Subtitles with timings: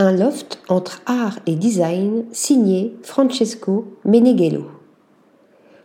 [0.00, 4.66] un loft entre art et design signé Francesco Meneghello.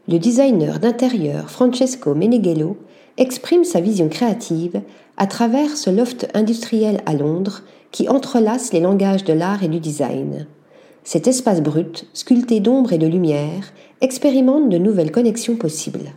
[0.08, 2.78] Le designer d'intérieur Francesco Meneghello
[3.18, 4.84] exprime sa vision créative
[5.18, 9.80] à travers ce loft industriel à Londres qui entrelace les langages de l'art et du
[9.80, 10.46] design.
[11.04, 16.12] Cet espace brut, sculpté d'ombre et de lumière, expérimente de nouvelles connexions possibles.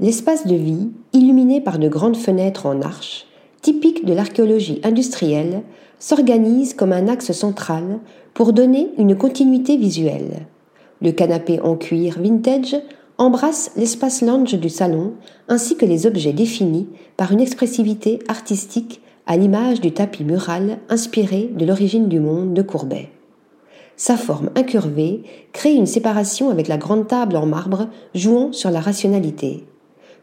[0.00, 3.26] L'espace de vie, illuminé par de grandes fenêtres en arches,
[3.62, 5.62] typique de l'archéologie industrielle,
[5.98, 7.98] s'organise comme un axe central
[8.34, 10.46] pour donner une continuité visuelle.
[11.02, 12.76] Le canapé en cuir vintage
[13.18, 15.12] embrasse l'espace lounge du salon
[15.48, 21.50] ainsi que les objets définis par une expressivité artistique à l'image du tapis mural inspiré
[21.54, 23.10] de l'origine du monde de Courbet.
[23.96, 25.22] Sa forme incurvée
[25.52, 29.64] crée une séparation avec la grande table en marbre jouant sur la rationalité.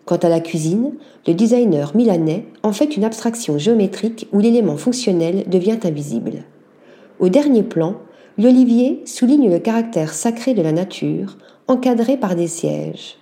[0.08, 0.94] Quant à la cuisine,
[1.28, 6.46] le designer milanais en fait une abstraction géométrique où l'élément fonctionnel devient invisible.
[7.20, 7.98] Au dernier plan,
[8.38, 13.18] l'olivier souligne le caractère sacré de la nature, encadré par des sièges.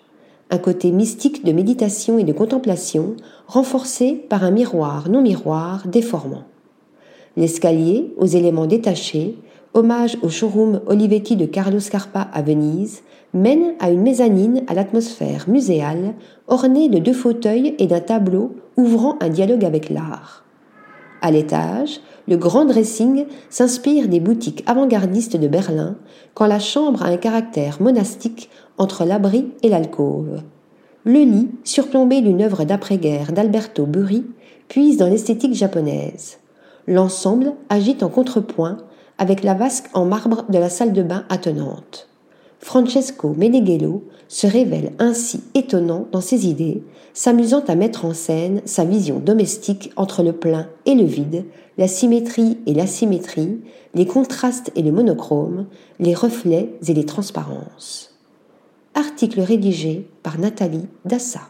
[0.52, 3.16] Un côté mystique de méditation et de contemplation,
[3.48, 6.44] renforcé par un miroir non miroir déformant.
[7.36, 9.38] L'escalier, aux éléments détachés,
[9.76, 15.46] hommage au showroom Olivetti de Carlo Scarpa à Venise, mène à une mezzanine à l'atmosphère
[15.48, 16.16] muséale,
[16.48, 20.46] ornée de deux fauteuils et d'un tableau ouvrant un dialogue avec l'art.
[21.22, 25.96] À l'étage, le grand dressing s'inspire des boutiques avant-gardistes de Berlin,
[26.34, 30.42] quand la chambre a un caractère monastique entre l'abri et l'alcôve.
[31.04, 34.26] Le lit, surplombé d'une œuvre d'après-guerre d'Alberto Burri,
[34.68, 36.38] puise dans l'esthétique japonaise.
[36.88, 38.78] L'ensemble agite en contrepoint
[39.18, 42.10] avec la vasque en marbre de la salle de bain attenante.
[42.60, 48.84] Francesco Meneghello se révèle ainsi étonnant dans ses idées, s'amusant à mettre en scène sa
[48.84, 51.46] vision domestique entre le plein et le vide,
[51.78, 53.60] la symétrie et l'asymétrie,
[53.94, 55.68] les contrastes et le monochrome,
[56.00, 58.16] les reflets et les transparences.
[58.96, 61.42] Article rédigé par Nathalie Dassa.